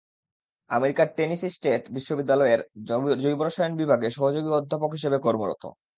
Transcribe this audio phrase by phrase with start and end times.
[0.69, 2.59] আমেরিকার Tennessee state বিশ্ববিদ্যালয়ের
[3.19, 5.63] জৈব রসায়ন বিভাগে সহযোগী অধ্যাপক হিসেবে কর্মরত।